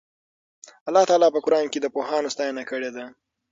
الله 0.87 1.03
تعالی 1.09 1.27
په 1.35 1.39
قرآن 1.45 1.65
کې 1.71 1.79
د 1.81 1.87
پوهانو 1.95 2.33
ستاینه 2.33 2.63
کړې 2.69 2.89
ده. 2.95 3.05